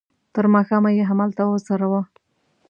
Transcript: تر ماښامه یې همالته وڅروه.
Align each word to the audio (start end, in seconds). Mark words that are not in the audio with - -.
تر 0.33 0.45
ماښامه 0.53 0.89
یې 0.97 1.03
همالته 1.09 1.43
وڅروه. 1.45 2.01